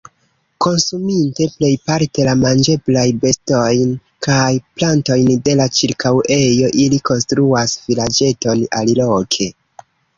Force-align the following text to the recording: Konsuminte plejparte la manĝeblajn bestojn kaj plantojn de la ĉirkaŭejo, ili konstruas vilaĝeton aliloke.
Konsuminte 0.65 1.45
plejparte 1.57 2.25
la 2.29 2.33
manĝeblajn 2.39 3.21
bestojn 3.27 3.93
kaj 4.29 4.49
plantojn 4.81 5.33
de 5.49 5.57
la 5.63 5.71
ĉirkaŭejo, 5.81 6.75
ili 6.87 7.03
konstruas 7.13 7.81
vilaĝeton 7.89 8.69
aliloke. 8.83 9.55